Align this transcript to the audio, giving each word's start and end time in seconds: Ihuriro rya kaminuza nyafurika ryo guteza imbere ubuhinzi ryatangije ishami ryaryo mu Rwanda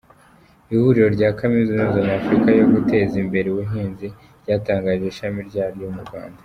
Ihuriro 0.73 1.07
rya 1.15 1.29
kaminuza 1.39 1.95
nyafurika 2.05 2.47
ryo 2.55 2.67
guteza 2.73 3.15
imbere 3.23 3.47
ubuhinzi 3.49 4.07
ryatangije 4.43 5.05
ishami 5.07 5.39
ryaryo 5.51 5.87
mu 5.97 6.01
Rwanda 6.07 6.39